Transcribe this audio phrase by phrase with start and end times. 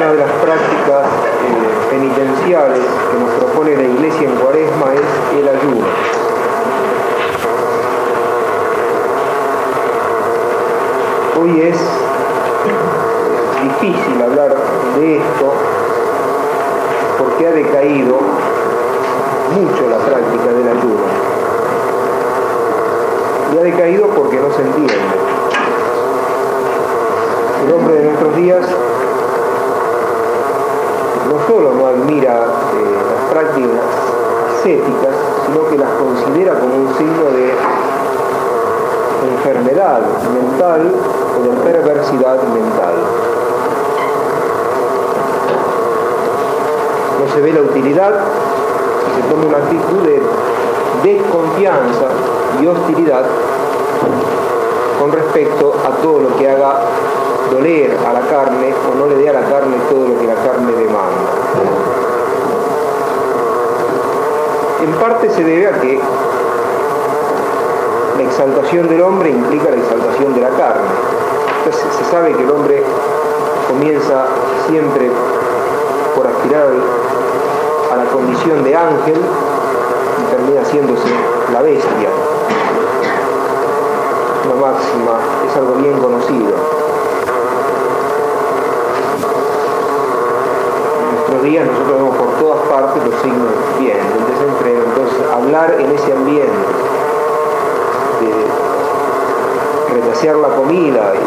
[0.00, 5.46] Una de las prácticas eh, penitenciales que nos propone la Iglesia en Cuaresma es el
[5.46, 5.86] ayuno.
[11.38, 11.76] Hoy es
[13.62, 14.56] difícil hablar
[14.96, 15.52] de esto
[17.18, 18.20] porque ha decaído
[19.54, 21.04] mucho la práctica del ayuno.
[23.52, 24.94] Y ha decaído porque no se entiende.
[27.66, 28.64] El hombre de nuestros días
[32.10, 33.70] no admira eh, las prácticas
[34.56, 35.14] ascéticas,
[35.46, 37.54] sino que las considera como un signo de
[39.36, 40.00] enfermedad
[40.34, 40.92] mental
[41.38, 42.94] o de perversidad mental.
[47.20, 48.12] No se ve la utilidad
[49.06, 50.22] y se toma una actitud de
[51.04, 52.06] desconfianza
[52.60, 53.24] y hostilidad
[54.98, 56.80] con respecto a todo lo que haga
[57.50, 60.34] doler a la carne o no le dé a la carne todo lo que la
[60.34, 61.39] carne demanda.
[64.82, 66.00] En parte se debe a que
[68.16, 70.88] la exaltación del hombre implica la exaltación de la carne.
[71.70, 72.82] Se sabe que el hombre
[73.68, 74.26] comienza
[74.68, 75.10] siempre
[76.16, 76.68] por aspirar
[77.92, 79.20] a la condición de ángel
[80.18, 81.08] y termina haciéndose
[81.52, 82.08] la bestia.
[84.46, 86.80] Una máxima, es algo bien conocido.
[91.42, 92.09] días nosotros vemos por
[92.40, 94.80] todas partes los signos bien, del desenfreno.
[94.86, 96.50] Entonces, hablar en ese ambiente
[98.20, 101.18] de retasear la comida y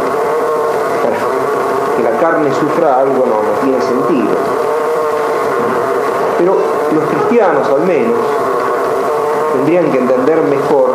[1.97, 4.36] que la carne sufra algo no, no tiene sentido.
[6.39, 6.56] Pero
[6.95, 8.17] los cristianos al menos
[9.53, 10.89] tendrían que entender mejor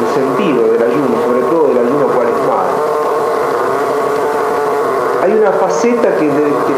[0.00, 2.86] el sentido del ayuno, sobre todo del ayuno cuaresmal
[5.25, 6.30] hay una faceta que,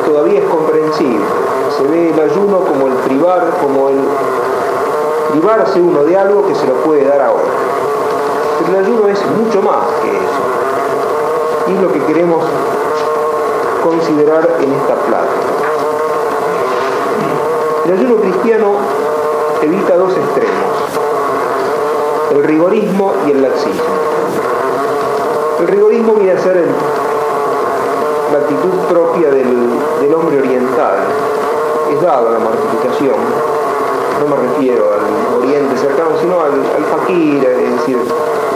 [0.07, 1.25] todavía es comprensible.
[1.77, 3.99] Se ve el ayuno como el privar, como el
[5.33, 7.47] privarse uno de algo que se lo puede dar a otro.
[8.59, 11.69] Pero el ayuno es mucho más que eso.
[11.69, 12.45] Y es lo que queremos
[13.83, 15.49] considerar en esta plática.
[17.87, 18.73] El ayuno cristiano
[19.63, 20.55] evita dos extremos,
[22.33, 23.83] el rigorismo y el laxismo.
[25.61, 26.69] El rigorismo viene a ser el
[28.33, 30.97] la actitud propia del, hombre oriental.
[31.93, 33.17] Es dada la mortificación,
[34.21, 37.99] no me refiero al oriente cercano, sino al, al es decir,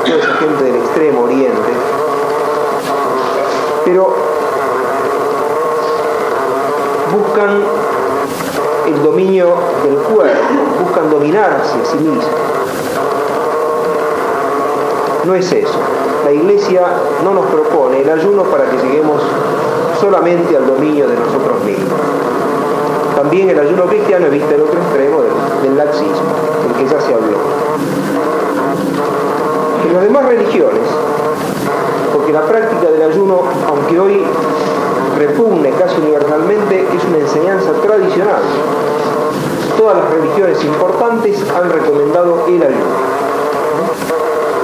[0.05, 1.71] toda esa gente del extremo oriente.
[3.85, 4.15] Pero
[7.13, 7.63] buscan
[8.87, 10.43] el dominio del cuerpo,
[10.83, 12.27] buscan dominarse a sí mismos.
[15.25, 15.79] No es eso.
[16.25, 16.83] La iglesia
[17.25, 19.23] no nos propone el ayuno para que lleguemos
[20.03, 22.01] solamente al dominio de nosotros mismos.
[23.15, 25.23] También el ayuno cristiano evita el otro extremo
[25.63, 26.27] del, laxismo,
[26.67, 27.39] del que ya se habló.
[29.87, 30.83] En las demás religiones,
[32.13, 34.25] porque la práctica del ayuno, aunque hoy
[35.19, 38.43] repugne casi universalmente, es una enseñanza tradicional.
[39.79, 43.13] Todas las religiones importantes han recomendado el ayuno.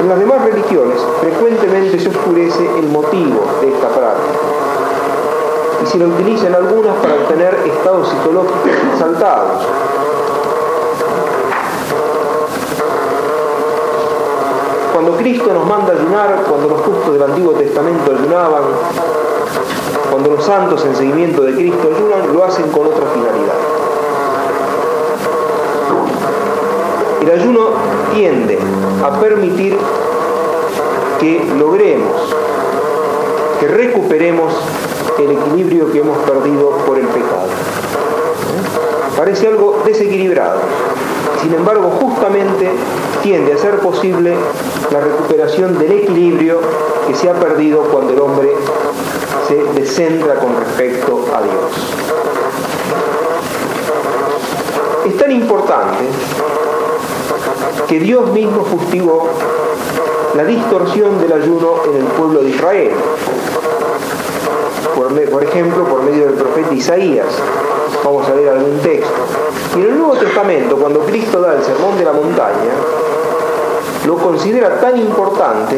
[0.00, 4.07] En las demás religiones frecuentemente se oscurece el motivo de esta práctica
[5.88, 8.58] se lo utilizan algunas para obtener estados psicológicos
[8.92, 9.62] exaltados.
[14.92, 18.62] Cuando Cristo nos manda ayunar, cuando los justos del Antiguo Testamento ayunaban,
[20.10, 23.54] cuando los santos en seguimiento de Cristo ayunan, lo hacen con otra finalidad.
[27.22, 27.68] El ayuno
[28.14, 28.58] tiende
[29.04, 29.78] a permitir
[31.18, 32.34] que logremos,
[33.60, 34.52] que recuperemos
[35.18, 37.48] el equilibrio que hemos perdido por el pecado.
[39.16, 40.60] Parece algo desequilibrado.
[41.42, 42.70] Sin embargo, justamente
[43.22, 44.34] tiende a ser posible
[44.92, 46.60] la recuperación del equilibrio
[47.06, 48.52] que se ha perdido cuando el hombre
[49.48, 51.72] se descentra con respecto a Dios.
[55.06, 56.04] Es tan importante
[57.88, 59.28] que Dios mismo fustigó
[60.36, 62.92] la distorsión del ayuno en el pueblo de Israel
[64.98, 67.26] por, ejemplo, por medio del profeta Isaías.
[68.04, 69.12] Vamos a ver algún texto.
[69.76, 72.72] Y en el Nuevo Testamento, cuando Cristo da el sermón de la montaña,
[74.06, 75.76] lo considera tan importante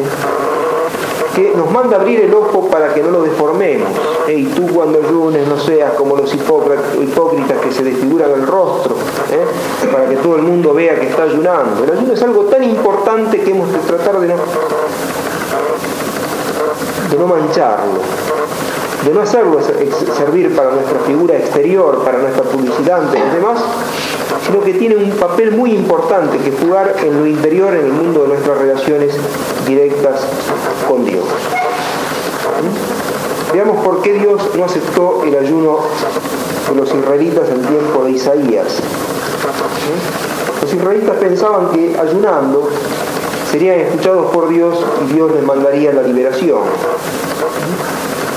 [1.35, 3.89] que nos manda abrir el ojo para que no lo deformemos.
[4.29, 8.95] Y tú cuando ayunes no seas como los hipócritas que se desfiguran el rostro,
[9.31, 9.45] ¿eh?
[9.93, 11.85] para que todo el mundo vea que está ayunando.
[11.85, 14.35] El ayuno es algo tan importante que hemos de tratar de no,
[17.11, 18.01] de no mancharlo,
[19.05, 19.59] de no hacerlo
[20.17, 23.59] servir para nuestra figura exterior, para nuestra publicidad ante demás,
[24.47, 28.23] sino que tiene un papel muy importante que jugar en lo interior, en el mundo
[28.23, 29.15] de nuestras relaciones
[29.67, 30.27] directas
[30.87, 31.25] con Dios.
[33.53, 35.79] Veamos por qué Dios no aceptó el ayuno
[36.69, 38.81] de los israelitas en tiempo de Isaías.
[40.61, 42.69] Los israelitas pensaban que ayunando
[43.51, 46.61] serían escuchados por Dios y Dios les mandaría la liberación.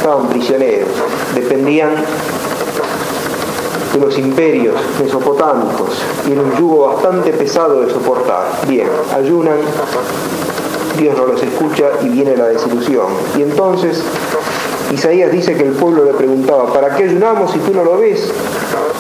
[0.04, 0.90] Estaban prisioneros,
[1.34, 1.92] dependían
[3.94, 5.98] de los imperios mesopotámicos
[6.28, 8.44] y era un yugo bastante pesado de soportar.
[8.68, 9.60] Bien, ayunan,
[11.00, 13.06] Dios no los escucha y viene la desilusión.
[13.38, 14.04] Y entonces
[14.92, 18.30] Isaías dice que el pueblo le preguntaba, ¿para qué ayunamos si tú no lo ves?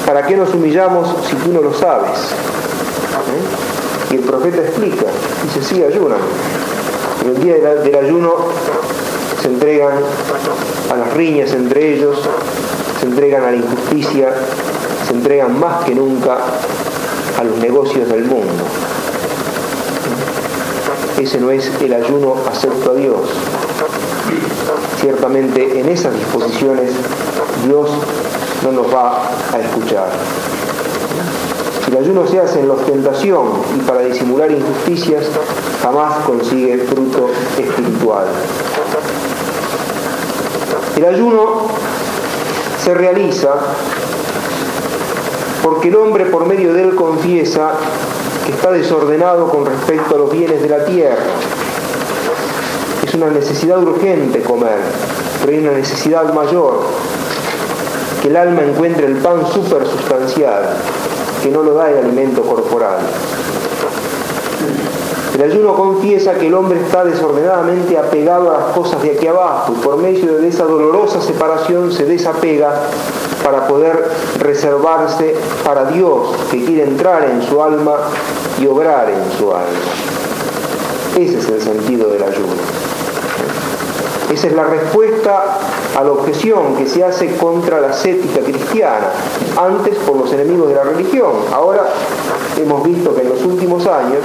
[0.05, 2.17] ¿Para qué nos humillamos si tú no lo sabes?
[3.27, 4.13] ¿Eh?
[4.13, 5.07] Y el profeta explica,
[5.43, 6.19] dice, sí, ayunan.
[7.25, 8.35] En el día del ayuno
[9.43, 9.91] se entregan
[10.89, 12.17] a las riñas entre ellos,
[13.01, 14.33] se entregan a la injusticia,
[15.05, 16.37] se entregan más que nunca
[17.37, 18.63] a los negocios del mundo.
[21.19, 23.19] Ese no es el ayuno acepto a Dios.
[25.01, 26.91] Ciertamente en esas disposiciones
[27.65, 27.89] Dios
[28.63, 30.07] no nos va a escuchar.
[31.83, 33.45] Si el ayuno se hace en la ostentación
[33.77, 35.25] y para disimular injusticias,
[35.81, 38.27] jamás consigue fruto espiritual.
[40.95, 41.67] El ayuno
[42.83, 43.49] se realiza
[45.63, 47.71] porque el hombre por medio de él confiesa
[48.45, 51.23] que está desordenado con respecto a los bienes de la tierra.
[53.05, 54.79] Es una necesidad urgente comer,
[55.39, 56.81] pero hay una necesidad mayor,
[58.21, 60.75] que el alma encuentre el pan supersustancial,
[61.41, 62.99] que no lo da el alimento corporal.
[65.33, 69.73] El ayuno confiesa que el hombre está desordenadamente apegado a las cosas de aquí abajo
[69.73, 72.71] y por medio de esa dolorosa separación se desapega
[73.43, 75.35] para poder reservarse
[75.65, 77.95] para Dios que quiere entrar en su alma
[78.61, 79.63] y obrar en su alma.
[81.17, 82.53] Ese es el sentido del ayuno.
[84.31, 85.59] Esa es la respuesta
[85.95, 89.11] a la objeción que se hace contra la ascética cristiana,
[89.57, 91.31] antes por los enemigos de la religión.
[91.51, 91.85] Ahora
[92.57, 94.21] hemos visto que en los últimos años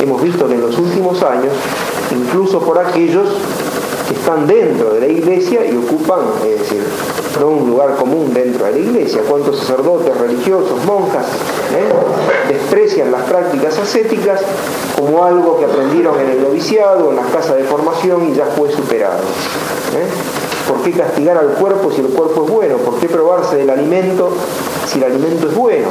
[0.00, 1.52] hemos visto que en los últimos años,
[2.12, 3.28] incluso por aquellos
[4.08, 6.82] que están dentro de la iglesia y ocupan, es decir,
[7.40, 11.26] no un lugar común dentro de la iglesia, cuántos sacerdotes, religiosos, monjas,
[11.74, 11.92] ¿eh?
[12.48, 14.40] desprecian las prácticas ascéticas
[14.96, 18.70] como algo que aprendieron en el noviciado, en las casas de formación y ya fue
[18.70, 19.18] superado.
[19.18, 20.06] ¿eh?
[20.68, 22.76] ¿Por qué castigar al cuerpo si el cuerpo es bueno?
[22.78, 24.30] ¿Por qué probarse del alimento
[24.86, 25.88] si el alimento es bueno?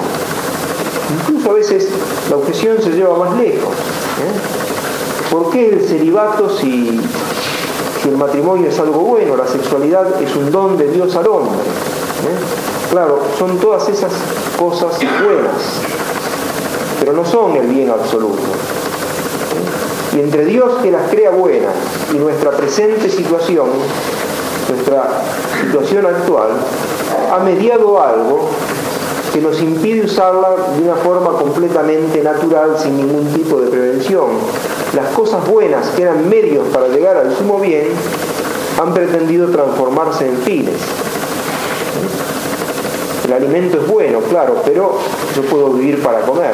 [1.20, 1.90] Incluso a veces
[2.30, 3.74] la objeción se lleva más lejos.
[4.20, 5.32] ¿Eh?
[5.32, 7.00] ¿Por qué el celibato si,
[8.06, 9.36] el matrimonio es algo bueno?
[9.36, 11.58] La sexualidad es un don de Dios al hombre.
[11.58, 12.92] ¿eh?
[12.92, 14.12] Claro, son todas esas
[14.60, 15.82] cosas buenas,
[17.00, 18.42] pero no son el bien absoluto.
[18.44, 20.18] ¿eh?
[20.18, 21.74] Y entre Dios que las crea buenas
[22.14, 23.68] y nuestra presente situación,
[24.70, 25.24] nuestra
[25.64, 26.50] situación actual,
[27.32, 28.50] ha mediado algo
[29.34, 34.28] que nos impide usarla de una forma completamente natural, sin ningún tipo de prevención.
[34.96, 37.88] Las cosas buenas, que eran medios para llegar al sumo bien,
[38.80, 40.76] han pretendido transformarse en fines.
[43.26, 45.00] El alimento es bueno, claro, pero
[45.36, 46.54] yo puedo vivir para comer.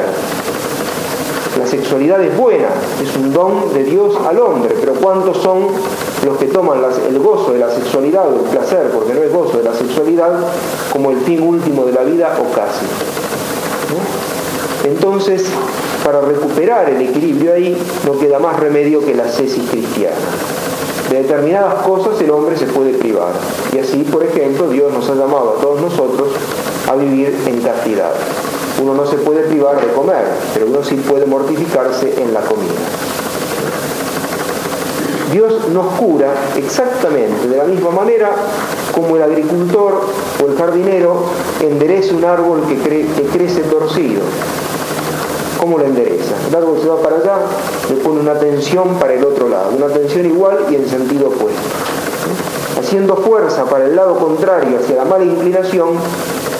[1.58, 2.68] La sexualidad es buena,
[3.02, 5.66] es un don de Dios al hombre, pero ¿cuántos son
[6.24, 9.58] los que toman el gozo de la sexualidad o el placer, porque no es gozo
[9.58, 10.30] de la sexualidad,
[10.92, 12.86] como el fin último de la vida o casi?
[14.84, 15.44] Entonces,
[16.04, 20.16] para recuperar el equilibrio ahí, no queda más remedio que la cesis cristiana.
[21.10, 23.32] De determinadas cosas el hombre se puede privar.
[23.72, 26.28] Y así, por ejemplo, Dios nos ha llamado a todos nosotros
[26.88, 28.12] a vivir en castidad.
[28.82, 30.24] Uno no se puede privar de comer,
[30.54, 32.99] pero uno sí puede mortificarse en la comida.
[35.32, 38.30] Dios nos cura exactamente de la misma manera
[38.92, 40.00] como el agricultor
[40.42, 41.22] o el jardinero
[41.60, 42.76] endereza un árbol que,
[43.32, 44.22] crece torcido.
[45.60, 46.34] ¿Cómo lo endereza?
[46.48, 47.36] El árbol se va para allá,
[47.88, 51.60] le pone una tensión para el otro lado, una tensión igual y en sentido opuesto.
[52.80, 55.90] Haciendo fuerza para el lado contrario hacia la mala inclinación,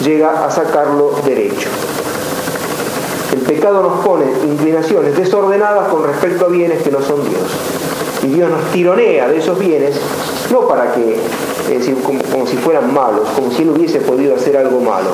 [0.01, 1.67] llega a sacarlo derecho.
[3.33, 7.80] El pecado nos pone inclinaciones desordenadas con respecto a bienes que no son Dios.
[8.23, 9.99] Y Dios nos tironea de esos bienes,
[10.51, 11.17] no para que,
[12.03, 15.09] como, si fueran malos, como si Él hubiese podido hacer algo malo,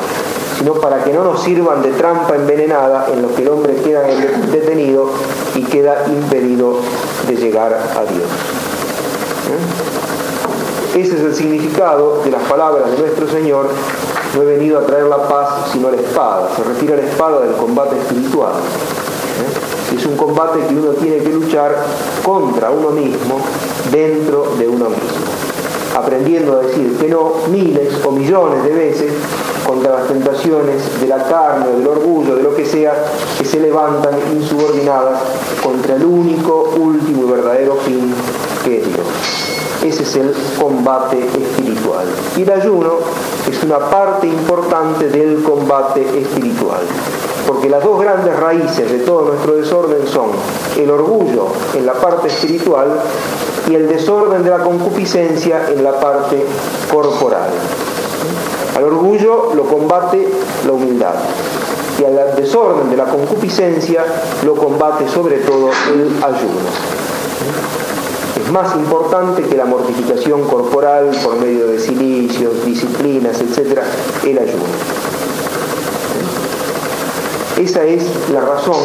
[0.57, 4.01] sino para que no nos sirvan de trampa envenenada en lo que el hombre queda
[4.51, 5.09] detenido
[5.55, 6.79] y queda impedido
[7.27, 8.27] de llegar a Dios.
[10.95, 13.67] Ese es el significado de las palabras de nuestro Señor.
[14.35, 16.49] No he venido a traer la paz, sino la espada.
[16.55, 18.53] Se refiere a la espada del combate espiritual.
[19.97, 21.75] Es un combate que uno tiene que luchar
[22.23, 23.39] contra uno mismo,
[23.91, 25.25] dentro de uno mismo.
[25.95, 29.11] Aprendiendo a decir que no miles o millones de veces
[29.65, 32.93] contra las tentaciones de la carne, del orgullo, de lo que sea,
[33.39, 35.19] que se levantan insubordinadas
[35.63, 38.13] contra el único, último y verdadero fin
[38.63, 39.07] que es Dios.
[39.83, 42.05] Ese es el combate espiritual.
[42.35, 42.99] Y el ayuno
[43.49, 46.81] es una parte importante del combate espiritual.
[47.47, 50.31] Porque las dos grandes raíces de todo nuestro desorden son
[50.77, 52.87] el orgullo en la parte espiritual
[53.69, 56.45] y el desorden de la concupiscencia en la parte
[56.91, 57.49] corporal.
[58.75, 60.27] Al orgullo lo combate
[60.65, 61.15] la humildad
[61.99, 64.05] y al desorden de la concupiscencia
[64.45, 66.67] lo combate sobre todo el ayuno.
[68.43, 73.81] Es más importante que la mortificación corporal por medio de silicios, disciplinas, etc.,
[74.25, 75.06] el ayuno.
[77.59, 78.83] Esa es la razón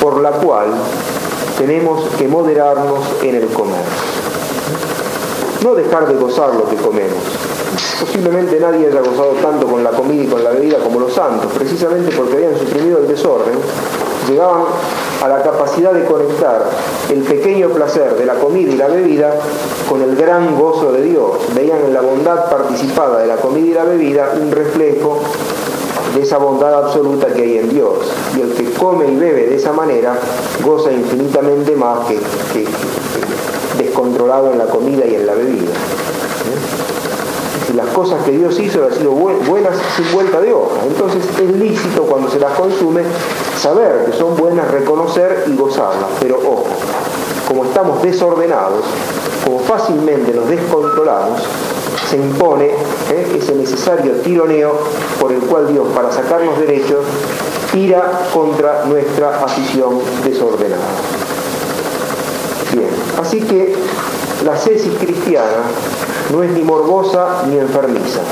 [0.00, 0.68] por la cual
[1.58, 3.82] tenemos que moderarnos en el comer.
[5.64, 7.18] No dejar de gozar lo que comemos.
[8.00, 11.50] Posiblemente nadie haya gozado tanto con la comida y con la bebida como los santos,
[11.58, 13.58] precisamente porque habían suprimido el desorden,
[14.28, 14.62] llegaban
[15.22, 16.64] a la capacidad de conectar
[17.10, 19.34] el pequeño placer de la comida y la bebida
[19.88, 21.38] con el gran gozo de Dios.
[21.54, 25.20] Veían en la bondad participada de la comida y la bebida un reflejo
[26.14, 27.98] de esa bondad absoluta que hay en Dios.
[28.36, 30.18] Y el que come y bebe de esa manera
[30.64, 32.18] goza infinitamente más que,
[33.82, 35.70] descontrolado en la comida y en la bebida.
[35.70, 36.90] ¿Eh?
[37.74, 40.80] las cosas que Dios hizo han sido buenas sin vuelta de hoja.
[40.86, 43.02] Entonces es lícito cuando se las consume
[43.58, 46.10] saber que son buenas, reconocer y gozarlas.
[46.20, 46.66] Pero ojo,
[47.46, 48.84] como estamos desordenados,
[49.44, 51.42] como fácilmente nos descontrolamos,
[52.10, 53.36] se impone ¿eh?
[53.38, 54.72] ese necesario tironeo
[55.20, 57.04] por el cual Dios, para sacarnos derechos,
[57.72, 60.82] ira contra nuestra afición desordenada.
[62.72, 62.90] Bien,
[63.20, 63.76] así que
[64.44, 65.62] la cesis cristiana
[66.32, 68.22] no es ni morbosa ni enfermiza,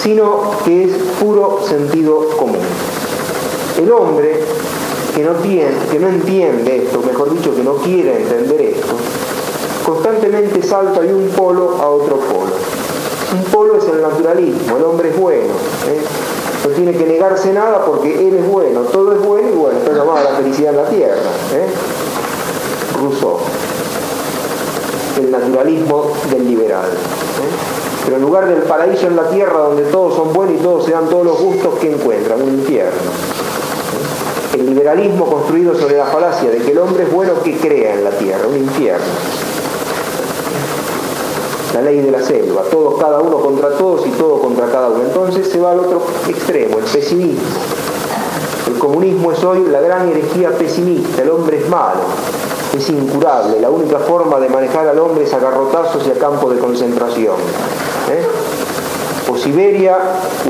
[0.00, 2.64] sino que es puro sentido común.
[3.80, 4.44] El hombre
[5.12, 8.94] que no, tiene, que no entiende esto, mejor dicho, que no quiere entender esto,
[9.84, 12.55] constantemente salta de un polo a otro polo.
[13.32, 15.54] Un polo es el naturalismo, el hombre es bueno.
[15.88, 16.00] ¿eh?
[16.64, 19.92] No tiene que negarse nada porque él es bueno, todo es bueno y bueno, está
[19.92, 21.30] llamada la felicidad en la tierra.
[21.54, 21.66] ¿eh?
[23.00, 23.38] Rousseau,
[25.18, 26.86] el naturalismo del liberal.
[26.86, 28.04] ¿eh?
[28.04, 30.92] Pero en lugar del paraíso en la tierra donde todos son buenos y todos se
[30.92, 32.40] dan todos los gustos, que encuentran?
[32.40, 32.92] Un infierno.
[34.54, 38.04] El liberalismo construido sobre la falacia de que el hombre es bueno que crea en
[38.04, 39.04] la tierra, un infierno
[41.76, 45.02] la ley de la selva, todos, cada uno contra todos y todo contra cada uno.
[45.02, 47.42] Entonces se va al otro extremo, el pesimismo.
[48.66, 52.00] El comunismo es hoy la gran herejía pesimista, el hombre es malo,
[52.74, 56.50] es incurable, la única forma de manejar al hombre es a garrotazos y a campo
[56.50, 57.34] de concentración.
[58.10, 58.26] ¿eh?
[59.30, 59.98] O Siberia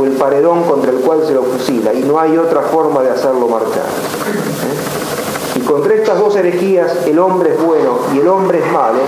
[0.00, 3.10] o el paredón contra el cual se lo fusila, y no hay otra forma de
[3.10, 3.84] hacerlo marchar.
[3.84, 5.56] ¿eh?
[5.56, 9.00] Y contra estas dos herejías, el hombre es bueno y el hombre es malo,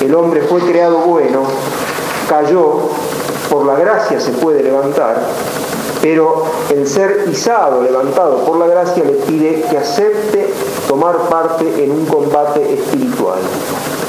[0.00, 1.42] el hombre fue creado bueno,
[2.28, 2.88] cayó,
[3.50, 5.20] por la gracia se puede levantar,
[6.00, 10.48] pero el ser izado, levantado por la gracia, le pide que acepte
[10.88, 13.38] tomar parte en un combate espiritual,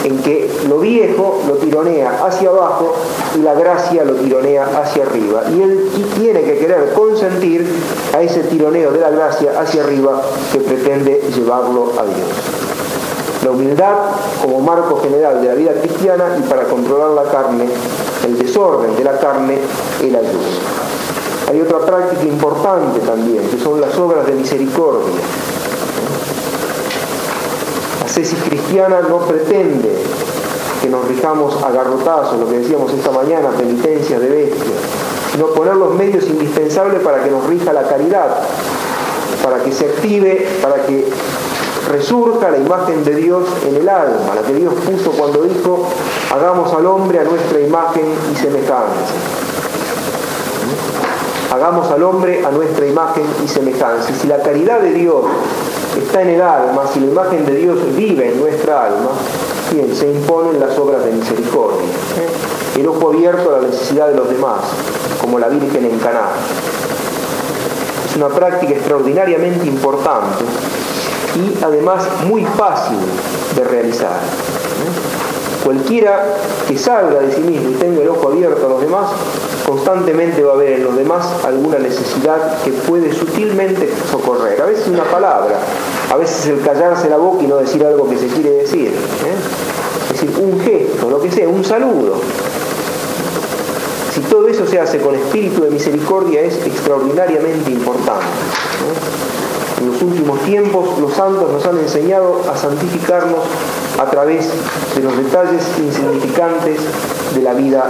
[0.03, 2.95] en que lo viejo lo tironea hacia abajo
[3.37, 5.43] y la gracia lo tironea hacia arriba.
[5.51, 7.67] Y él tiene que querer consentir
[8.13, 12.62] a ese tironeo de la gracia hacia arriba que pretende llevarlo a Dios
[13.43, 13.95] la humildad
[14.41, 17.65] como marco general de la vida cristiana y para controlar la carne,
[18.25, 19.59] el desorden de la carne,
[20.01, 20.83] el ayuno.
[21.49, 25.21] Hay otra práctica importante también, que son las obras de misericordia.
[28.01, 29.93] La cesis cristiana no pretende
[30.81, 34.73] que nos rijamos a garrotazos, lo que decíamos esta mañana, penitencia de bestia,
[35.31, 38.37] sino poner los medios indispensables para que nos rija la caridad,
[39.43, 41.07] para que se active, para que
[41.89, 45.87] resurja la imagen de Dios en el alma, la que Dios puso cuando dijo,
[46.33, 49.13] hagamos al hombre a nuestra imagen y semejanza.
[51.53, 54.11] Hagamos al hombre a nuestra imagen y semejanza.
[54.13, 55.23] Si la caridad de Dios
[56.01, 59.11] está en el alma, si la imagen de Dios vive en nuestra alma,
[59.71, 61.85] bien, se imponen las obras de misericordia.
[62.75, 64.61] El ojo abierto a la necesidad de los demás,
[65.21, 66.29] como la Virgen en Caná.
[68.09, 70.43] Es una práctica extraordinariamente importante
[71.35, 72.97] y además muy fácil
[73.55, 74.19] de realizar.
[75.63, 76.25] Cualquiera
[76.67, 79.11] que salga de sí mismo y tenga el ojo abierto a los demás,
[79.65, 84.61] constantemente va a ver en los demás alguna necesidad que puede sutilmente socorrer.
[84.61, 85.57] A veces una palabra,
[86.11, 88.87] a veces el callarse la boca y no decir algo que se quiere decir.
[88.89, 90.13] ¿eh?
[90.13, 92.19] Es decir, un gesto, lo que sea, un saludo.
[94.13, 98.25] Si todo eso se hace con espíritu de misericordia es extraordinariamente importante.
[99.83, 103.39] En los últimos tiempos los santos nos han enseñado a santificarnos
[103.99, 104.47] a través
[104.95, 106.79] de los detalles insignificantes
[107.35, 107.83] de la vida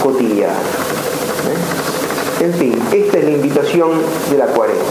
[0.00, 0.52] cotidiana.
[0.52, 2.44] ¿Eh?
[2.44, 3.90] En fin, esta es la invitación
[4.30, 4.84] de la cuaresma.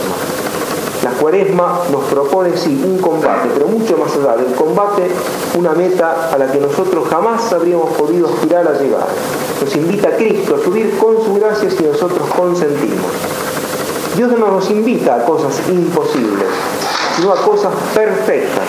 [1.04, 5.04] La cuaresma nos propone, sí, un combate, pero mucho más allá del combate,
[5.58, 9.08] una meta a la que nosotros jamás habríamos podido aspirar a llegar.
[9.62, 13.08] Nos invita a Cristo a subir con su gracia si nosotros consentimos.
[14.16, 16.31] Dios no nos invita a cosas imposibles,
[17.22, 18.66] sino a cosas perfectas.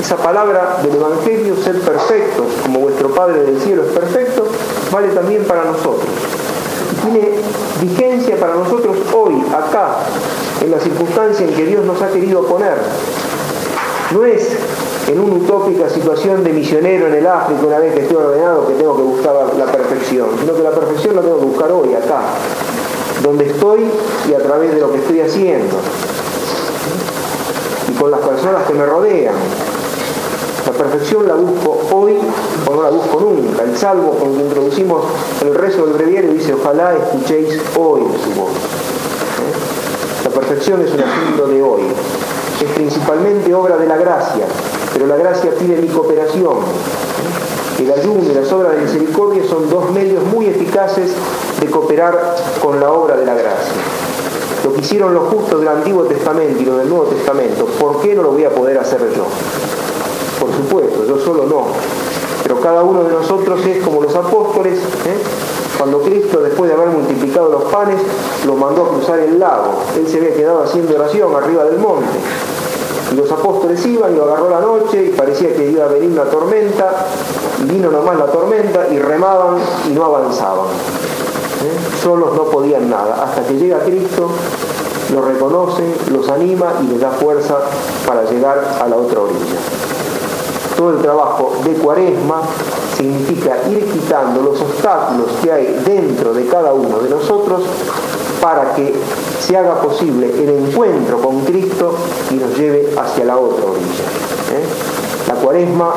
[0.00, 4.46] Esa palabra del Evangelio, ser perfectos, como vuestro Padre del cielo es perfecto,
[4.92, 6.06] vale también para nosotros.
[7.02, 7.30] Tiene
[7.80, 9.96] vigencia para nosotros hoy, acá,
[10.62, 12.76] en la circunstancia en que Dios nos ha querido poner.
[14.12, 14.50] No es
[15.08, 18.74] en una utópica situación de misionero en el África, una vez que estoy ordenado, que
[18.74, 22.20] tengo que buscar la perfección, sino que la perfección la tengo que buscar hoy, acá,
[23.22, 23.80] donde estoy
[24.28, 25.76] y a través de lo que estoy haciendo.
[28.00, 29.34] Con las personas que me rodean.
[30.64, 32.16] La perfección la busco hoy
[32.66, 33.62] o no la busco nunca.
[33.62, 35.04] El salvo que introducimos
[35.42, 38.52] el rezo del breviario dice, ojalá escuchéis hoy su voz.
[38.52, 40.24] ¿Eh?
[40.24, 41.82] La perfección es un asunto de hoy.
[42.62, 44.46] Es principalmente obra de la gracia,
[44.94, 46.56] pero la gracia pide mi cooperación.
[47.78, 51.12] El ayuno y las obras de misericordia son dos medios muy eficaces
[51.60, 53.99] de cooperar con la obra de la gracia.
[54.70, 58.22] Lo hicieron los justos del Antiguo Testamento y los del Nuevo Testamento, ¿por qué no
[58.22, 59.24] lo voy a poder hacer yo?
[60.38, 61.66] Por supuesto, yo solo no.
[62.42, 65.18] Pero cada uno de nosotros es como los apóstoles, ¿eh?
[65.76, 68.00] cuando Cristo, después de haber multiplicado los panes,
[68.46, 69.74] lo mandó a cruzar el lago.
[69.96, 72.18] Él se había quedado haciendo oración arriba del monte.
[73.12, 76.10] Y los apóstoles iban y lo agarró la noche y parecía que iba a venir
[76.10, 77.06] una tormenta,
[77.60, 79.56] y vino nomás la tormenta y remaban
[79.88, 80.66] y no avanzaban.
[81.62, 82.02] ¿Eh?
[82.02, 84.28] solos no podían nada, hasta que llega Cristo,
[85.12, 87.58] lo reconocen, los anima y les da fuerza
[88.06, 89.58] para llegar a la otra orilla.
[90.76, 92.42] Todo el trabajo de cuaresma
[92.96, 97.62] significa ir quitando los obstáculos que hay dentro de cada uno de nosotros
[98.40, 98.94] para que
[99.40, 101.94] se haga posible el encuentro con Cristo
[102.30, 104.04] y nos lleve hacia la otra orilla.
[104.52, 104.64] ¿eh?
[105.28, 105.92] La cuaresma,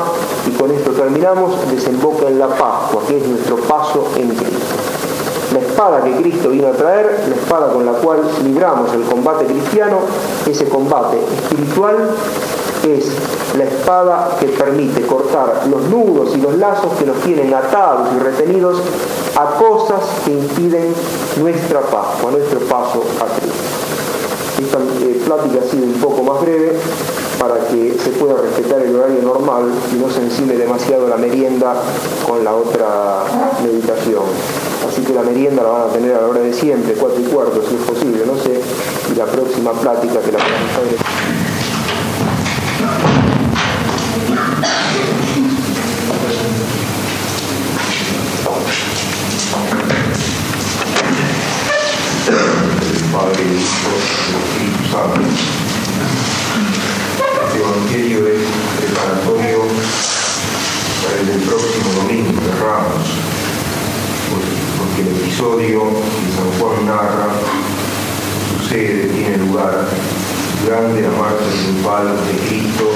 [0.46, 4.73] y con esto terminamos, desemboca en la Pascua, que es nuestro paso en Cristo
[5.54, 9.46] la espada que Cristo vino a traer, la espada con la cual libramos el combate
[9.46, 10.00] cristiano,
[10.46, 12.10] ese combate espiritual
[12.82, 13.06] es
[13.56, 18.18] la espada que permite cortar los nudos y los lazos que nos tienen atados y
[18.18, 18.78] retenidos
[19.36, 20.92] a cosas que impiden
[21.40, 23.84] nuestra paz, o nuestro paso a Cristo.
[24.60, 26.72] Esta eh, plática ha sido un poco más breve
[27.38, 31.74] para que se pueda respetar el horario normal y no se encime demasiado la merienda
[32.26, 33.24] con la otra
[33.62, 34.22] meditación.
[35.06, 37.62] Que la merienda la van a tener a la hora de siempre, cuatro y cuarto,
[37.68, 38.58] si es posible, no sé,
[39.12, 40.96] y la próxima plática que la vamos a hacer.
[53.12, 55.20] Padre, Espíritu Santo.
[57.46, 58.42] Este Evangelio es
[58.78, 59.58] preparatorio
[61.02, 63.23] para el próximo domingo de Ramos,
[65.06, 67.28] el episodio que San Juan narra
[68.58, 69.86] sucede, tiene lugar.
[70.64, 72.90] Durante la marcha triunfal de Cristo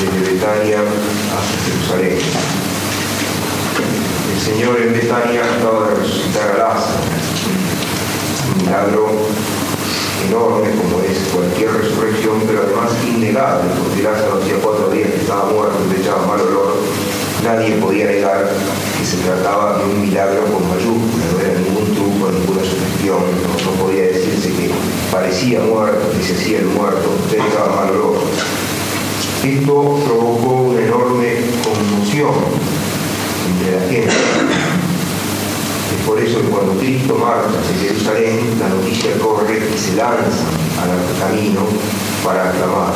[0.00, 2.18] desde Betania hasta Jerusalén.
[4.32, 7.00] El Señor en Betania acaba de resucitar a Lázaro.
[8.54, 9.10] Un milagro
[10.28, 15.46] enorme como es cualquier resurrección, pero además innegable, porque Lázaro hacía cuatro días que estaba
[15.50, 16.76] muerto, le echaba mal olor,
[17.44, 18.48] nadie podía negar
[18.98, 23.18] que se trataba de un milagro con mayúsculas, no era ningún truco, ninguna sugestión,
[23.64, 24.70] no, podía decirse que
[25.10, 27.88] parecía muerto, que se hacía el muerto, le echaba mal.
[29.44, 32.34] Esto provocó una enorme conmoción
[33.48, 34.14] entre la gente
[35.94, 40.44] es por eso que cuando Cristo marcha hacia Jerusalén, la noticia corre y se lanza
[40.82, 41.60] al camino
[42.24, 42.92] para aclamar.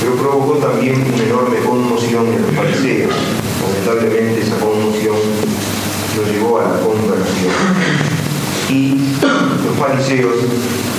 [0.00, 3.12] Pero provocó también una enorme conmoción en los fariseos.
[3.62, 5.16] Lamentablemente esa conmoción
[6.16, 7.52] lo llevó a la conversión.
[8.68, 8.96] Y
[9.64, 10.34] los fariseos,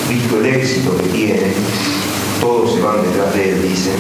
[0.10, 1.54] visto el éxito que tiene,
[2.42, 3.96] todos se van detrás de él, dicen,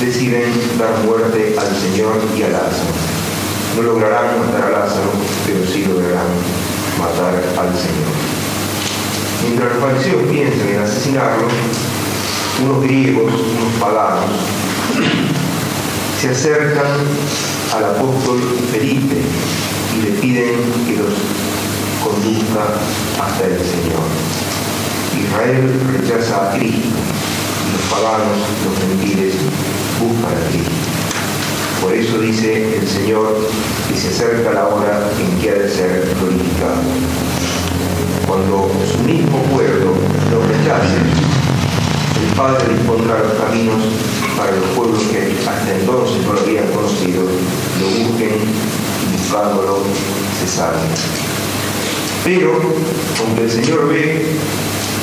[0.00, 2.92] deciden dar muerte al Señor y a Lázaro.
[3.76, 5.10] No lograrán matar a Lázaro,
[5.46, 6.28] pero sí lograrán
[6.98, 8.12] matar al Señor.
[9.42, 11.46] Mientras los fariseos piensan en asesinarlo,
[12.62, 14.30] unos griegos, unos paganos,
[16.20, 16.86] se acercan
[17.74, 18.40] al apóstol
[18.72, 19.16] Felipe
[19.96, 20.54] y le piden
[20.86, 21.14] que los
[22.02, 22.64] conduzca
[23.20, 24.06] hasta el Señor.
[25.22, 26.88] Israel rechaza a Cristo
[27.66, 29.34] y los paganos, los gentiles,
[30.00, 30.70] buscan a Cristo.
[31.82, 33.36] Por eso dice el Señor
[33.88, 36.82] que se acerca la hora en que ha de ser glorificado.
[38.26, 39.94] Cuando su mismo pueblo
[40.30, 41.25] lo rechace,
[42.36, 43.82] Padre dispondrá los caminos
[44.36, 49.78] para los pueblos que hasta entonces no lo habían conocido, lo busquen y buscándolo
[50.38, 50.90] se salven.
[52.24, 52.60] Pero,
[53.20, 54.26] aunque el Señor ve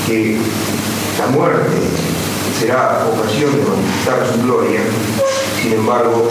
[0.06, 0.38] que
[1.17, 1.72] la muerte
[2.60, 4.82] será ocasión de manifestar su gloria,
[5.60, 6.30] sin embargo,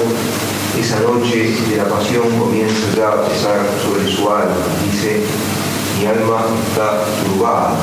[0.79, 4.55] esa noche de la pasión comienza ya a pesar sobre su alma.
[4.85, 5.25] Dice,
[5.99, 7.77] mi alma está turbada.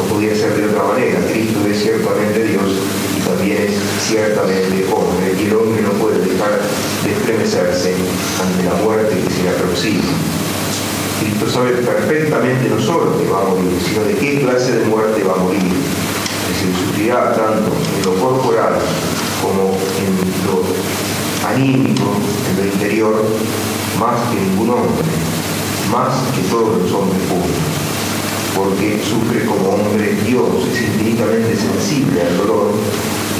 [0.00, 1.20] No podía ser de otra manera.
[1.28, 2.72] Cristo es ciertamente Dios
[3.18, 3.76] y también es
[4.08, 5.36] ciertamente hombre.
[5.38, 6.58] Y el hombre no puede dejar
[7.04, 7.92] de estremecerse
[8.40, 10.08] ante la muerte que se le aproxima.
[11.20, 15.22] Cristo sabe perfectamente no solo que va a morir, sino de qué clase de muerte
[15.22, 15.68] va a morir.
[15.68, 18.80] Que se sufrirá tanto en lo corporal
[19.42, 20.16] como en
[20.48, 20.64] lo
[21.46, 22.08] anímico,
[22.48, 23.22] en lo interior,
[24.00, 25.04] más que ningún hombre,
[25.92, 27.79] más que todos los hombres públicos,
[28.56, 32.72] porque sufre como hombre Dios, es infinitamente sensible al dolor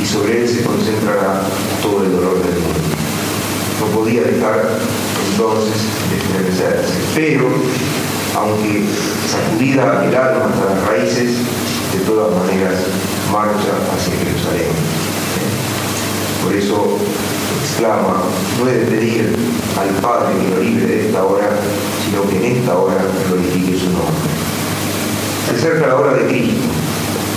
[0.00, 1.42] y sobre él se concentrará
[1.82, 2.80] todo el dolor del mundo.
[3.80, 4.78] No podía dejar
[5.32, 5.76] entonces
[6.10, 7.48] de estremecerse, pero
[8.36, 8.84] aunque
[9.28, 11.36] sacudida el alma hasta las raíces,
[11.92, 12.78] de todas maneras
[13.32, 14.70] marcha hacia Jerusalén.
[16.44, 16.98] Por eso
[17.62, 18.22] exclama,
[18.58, 19.36] no he de pedir
[19.78, 21.48] al Padre que lo libre de esta hora,
[22.04, 22.96] sino que en esta hora
[23.28, 24.49] glorifique su nombre.
[25.54, 26.68] Acerca la hora de Cristo.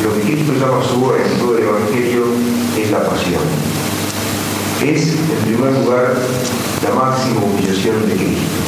[0.04, 2.24] Lo que Cristo llama su hora en todo el Evangelio
[2.78, 3.42] es la pasión.
[4.82, 6.14] Es, en primer lugar,
[6.84, 8.64] la máxima humillación de Cristo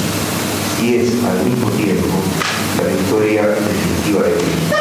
[0.82, 2.08] y es al mismo tiempo
[2.78, 4.76] la victoria definitiva de Cristo.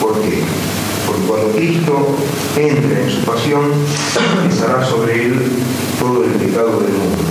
[0.00, 0.42] ¿Por qué?
[1.06, 2.16] Porque cuando Cristo
[2.56, 3.70] entre en su pasión,
[4.48, 5.52] pesará sobre él
[5.98, 7.24] todo el pecado del mundo.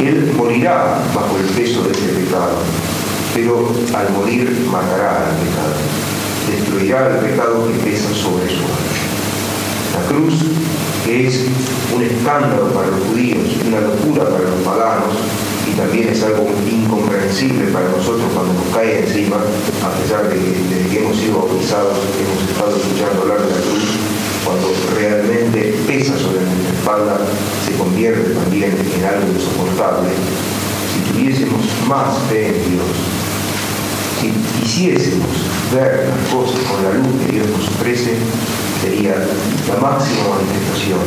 [0.00, 2.58] Él morirá bajo el peso de ese pecado,
[3.34, 5.74] pero al morir matará al pecado,
[6.48, 8.94] destruirá el pecado que pesa sobre su alma.
[9.94, 10.34] La cruz,
[11.04, 11.46] que es
[11.94, 15.18] un escándalo para los judíos, una locura para los paganos,
[15.66, 20.50] y también es algo incomprensible para nosotros cuando nos cae encima, a pesar de que
[20.70, 23.84] desde que hemos sido bautizados hemos estado escuchando hablar de la cruz,
[24.44, 27.18] cuando realmente pesa sobre nuestra espalda,
[27.66, 30.10] se convierte también en algo insoportable.
[30.92, 32.92] Si tuviésemos más fe en Dios,
[34.24, 35.28] si quisiésemos
[35.74, 38.14] ver las cosas con la luz que Dios nos ofrece,
[38.82, 39.16] sería
[39.68, 41.00] la máxima manifestación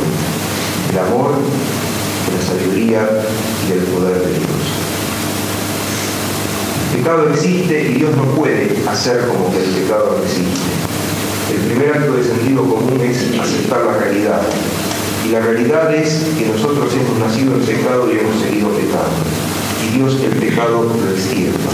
[0.88, 3.08] del amor de la sabiduría
[3.66, 4.64] y del poder de Dios.
[6.92, 10.68] El pecado existe y Dios no puede hacer como que el pecado no existe.
[11.50, 14.42] El primer acto de sentido común es aceptar la realidad.
[15.26, 19.18] Y la realidad es que nosotros hemos nacido en pecado y hemos seguido pecando.
[19.84, 21.70] Y Dios el pecado lo extirpa.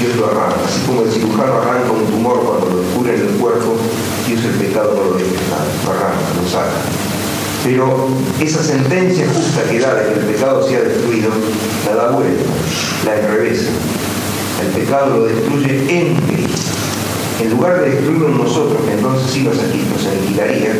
[0.00, 0.60] Dios lo arranca.
[0.66, 3.76] Así como el cirujano arranca un tumor cuando lo descubre en el cuerpo,
[4.26, 6.80] Dios el pecado no lo deja, lo arranca, lo saca.
[7.64, 8.08] Pero
[8.40, 11.30] esa sentencia justa que da de que el pecado sea destruido,
[11.86, 12.44] la da vuelta,
[13.04, 13.70] la enrevesa.
[14.62, 16.70] El pecado lo destruye en Cristo.
[17.40, 20.76] En lugar de destruirlo en nosotros, que entonces sí nos, nos aniquilaría,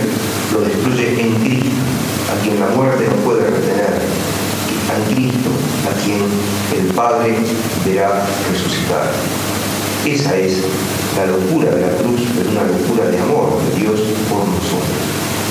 [0.52, 1.70] lo destruye en Cristo,
[2.32, 4.00] a quien la muerte no puede retener,
[4.88, 5.50] a Cristo,
[5.90, 6.22] a quien
[6.80, 7.36] el Padre
[7.86, 9.10] verá resucitar.
[10.04, 10.62] Esa es
[11.16, 15.06] la locura de la cruz, pero una locura de amor de Dios por nosotros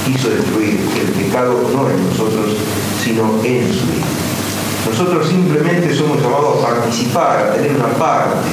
[0.05, 2.53] quiso destruir el pecado no en nosotros,
[3.03, 4.13] sino en su Hijo.
[4.85, 8.49] Nosotros simplemente somos llamados a participar, a tener una parte,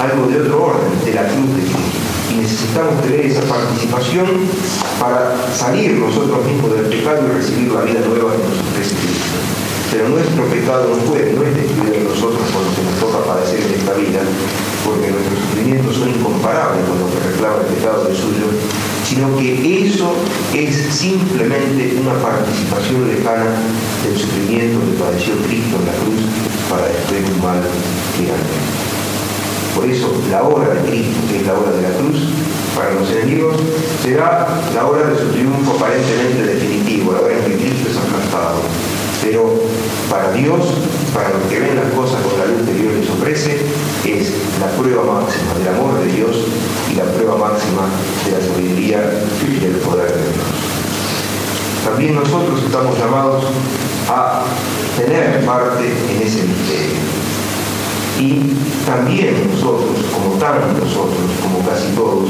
[0.00, 1.98] algo de otro orden de la cruz de Cristo.
[2.30, 4.26] Y necesitamos tener esa participación
[5.00, 8.94] para salir nosotros mismos del pecado y recibir la vida nueva que nos ofrece.
[9.90, 12.05] Pero nuestro pecado no puede, no es destruido
[13.64, 14.20] en esta vida,
[14.84, 18.46] porque nuestros sufrimientos son incomparables con lo que reclama el pecado del suyo,
[19.04, 20.14] sino que eso
[20.54, 23.54] es simplemente una participación lejana
[24.04, 26.22] del sufrimiento que padeció Cristo en la cruz
[26.68, 27.62] para destruir un mal
[28.16, 28.56] gigante.
[29.74, 32.18] Por eso la hora de Cristo, que es la hora de la cruz,
[32.74, 33.56] para los enemigos,
[34.02, 38.60] será la hora de su triunfo aparentemente definitivo, la hora en que Cristo es aplastado.
[39.22, 39.60] Pero
[40.10, 40.60] para Dios,
[41.16, 43.56] para los que ven las cosas con la luz que Dios les ofrece,
[44.04, 46.36] es la prueba máxima del amor de Dios
[46.92, 47.88] y la prueba máxima
[48.26, 49.00] de la sabiduría
[49.48, 50.46] y del poder de Dios.
[51.86, 53.44] También nosotros estamos llamados
[54.10, 54.44] a
[55.00, 57.00] tener parte en ese misterio.
[58.20, 58.52] Y
[58.84, 62.28] también nosotros, como tantos otros, como casi todos,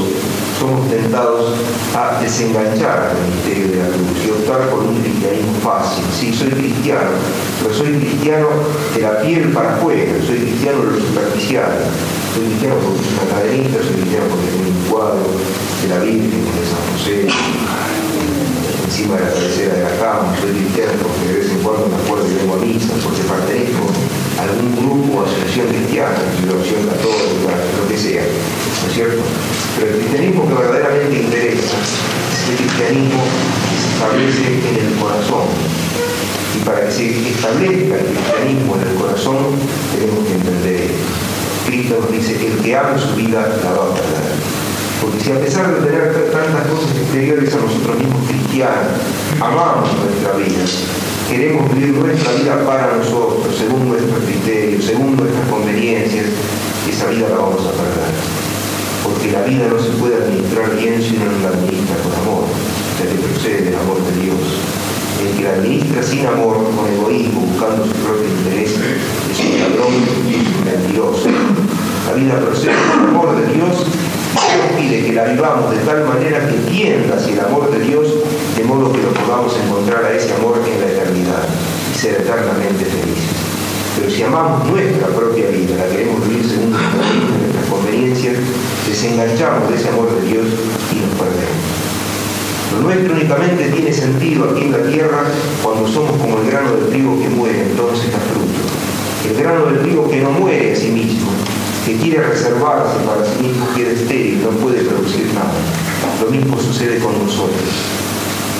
[0.59, 1.53] somos tentados
[1.95, 6.03] a desenganchar el misterio de la cruz y optar por un cristianismo fácil.
[6.17, 7.11] Sí, soy cristiano,
[7.61, 8.47] pero soy cristiano
[8.95, 11.71] de la piel para afuera, soy cristiano de lo superficial,
[12.33, 15.25] soy cristiano porque soy una cadenita, soy cristiano porque tengo un cuadro
[15.81, 17.27] de la Virgen, de San José,
[18.85, 21.97] encima de la cabecera de la cama, soy cristiano porque de vez en cuando me
[22.01, 23.85] acuerdo y vengo misa, porque pertenezco
[24.39, 29.21] algún grupo o asociación cristiana, situación católica, lo que sea, ¿no es cierto?
[29.75, 35.47] Pero el cristianismo que verdaderamente interesa es el cristianismo que se establece en el corazón.
[36.55, 39.57] Y para que se establezca el cristianismo en el corazón,
[39.93, 40.87] tenemos que entender
[41.67, 44.31] Cristo nos dice, el que ama su vida la va a perder.
[45.01, 48.95] Porque si a pesar de tener tantas cosas exteriores a nosotros mismos cristianos,
[49.41, 50.63] amamos nuestra vida,
[51.29, 56.25] queremos vivir nuestra vida para nosotros, según nuestros criterios, según nuestras conveniencias,
[56.89, 58.15] esa vida la vamos a perder.
[59.03, 62.45] Porque la vida no se puede administrar bien si no la administra con amor,
[62.99, 64.39] ya que procede del amor de Dios.
[65.19, 69.93] El que la administra sin amor, con egoísmo, buscando su propio interés, es un ladrón
[70.27, 71.27] y mentiroso.
[72.07, 73.85] La vida procede del amor de Dios
[74.37, 78.07] Dios pide que la vivamos de tal manera que tienda hacia el amor de Dios,
[78.55, 80.86] de modo que lo podamos encontrar a ese amor en la y
[81.97, 83.33] ser eternamente felices.
[83.97, 88.35] Pero si amamos nuestra propia vida, la queremos vivir según nuestras conveniencias,
[88.87, 90.45] desenganchamos de ese amor de Dios
[90.93, 91.57] y nos perdemos.
[92.73, 95.23] Lo nuestro únicamente tiene sentido aquí en la tierra
[95.63, 98.61] cuando somos como el grano de trigo que muere, entonces da fruto.
[99.27, 101.31] El grano del trigo que no muere a sí mismo,
[101.85, 105.57] que quiere reservarse para sí mismo queda estéril, no puede producir nada.
[106.21, 107.65] Lo mismo sucede con nosotros.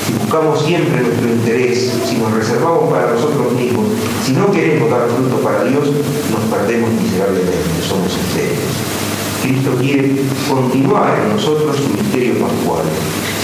[0.08, 3.88] Si buscamos siempre nuestro interés, si nos reservamos para nosotros mismos,
[4.26, 8.71] si no queremos dar fruto para Dios, nos perdemos miserablemente, somos estériles.
[9.43, 10.15] Cristo quiere
[10.47, 12.83] continuar en nosotros su misterio pascual.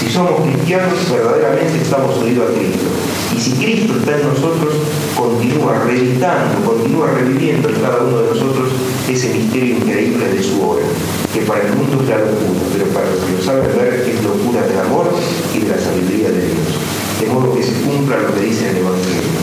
[0.00, 2.88] Si somos cristianos, verdaderamente estamos unidos a Cristo.
[3.36, 4.74] Y si Cristo está en nosotros,
[5.16, 8.68] continúa reeditando, continúa reviviendo en cada uno de nosotros
[9.08, 10.84] ese misterio increíble de su obra,
[11.32, 14.24] que para el mundo es la locura, pero para los que lo saben ver es
[14.24, 15.10] locura del amor
[15.54, 16.72] y de la sabiduría de Dios.
[17.20, 19.34] De modo que se cumpla lo que dice el Evangelio.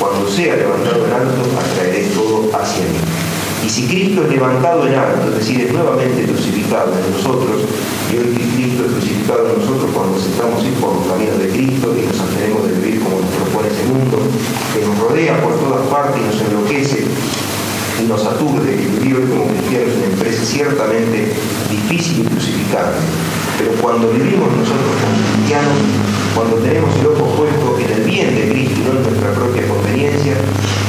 [0.00, 3.09] Cuando sea levantado en alto, atraeré todo hacia mí.
[3.70, 7.62] Y si Cristo es levantado en alto, es decir, es nuevamente crucificado en nosotros,
[8.10, 11.94] y hoy Cristo es crucificado en nosotros cuando aceptamos ir por los caminos de Cristo
[11.94, 14.18] y nos abstenemos de vivir como nos propone ese mundo,
[14.74, 17.06] que nos rodea por todas partes y nos enloquece
[18.02, 21.18] y nos aturde, que vivir como cristianos es una empresa ciertamente
[21.70, 22.98] difícil y crucificante.
[23.54, 25.78] Pero cuando vivimos nosotros como cristianos,
[26.34, 29.62] cuando tenemos el ojo puesto en el bien de Cristo y no en nuestra propia
[29.70, 30.34] conveniencia,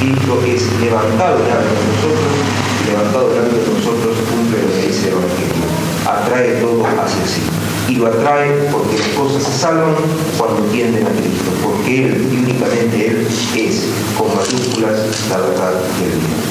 [0.02, 2.61] Cristo es levantado en alto de nosotros y
[2.92, 5.64] levantado alto de nosotros cumple lo que dice el Evangelio.
[6.04, 7.42] Atrae todo hacia sí.
[7.88, 9.94] Y lo atrae porque las cosas se salvan
[10.38, 16.04] cuando tienden a Cristo, porque Él y únicamente Él es, con mayúsculas, la verdad y
[16.04, 16.42] el bien.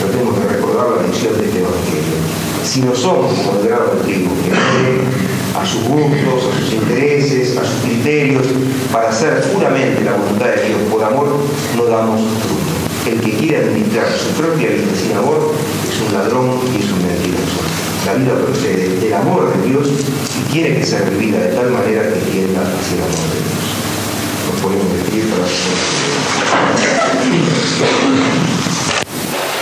[0.00, 2.16] Pero tenemos que recordar la misión de este Evangelio.
[2.64, 4.52] Si no somos como el grano de trigo, que
[5.58, 8.46] a sus gustos, a sus intereses, a sus criterios,
[8.90, 11.28] para hacer puramente la voluntad de Dios por amor,
[11.76, 12.61] no damos fruto.
[13.06, 15.52] El que quiere administrar su propia vida sin amor
[15.90, 17.60] es un ladrón y es un mentiroso.
[18.06, 22.02] La vida procede del amor de Dios y tiene que ser vivida de tal manera
[22.02, 23.62] que tienda hacia el amor de Dios.
[24.46, 25.46] Nos ponemos de pie para